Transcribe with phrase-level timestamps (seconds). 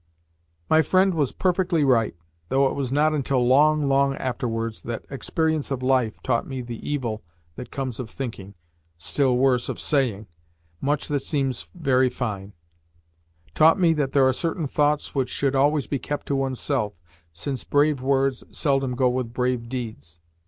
[0.67, 2.15] My friend was perfectly right,
[2.49, 6.79] though it was not until long, long afterwards that experience of life taught me the
[6.81, 7.21] evil
[7.55, 8.55] that comes of thinking
[8.97, 10.25] still worse, of saying
[10.81, 12.53] much that seems very fine;
[13.53, 16.93] taught me that there are certain thoughts which should always be kept to oneself,
[17.31, 20.19] since brave words seldom go with brave deeds.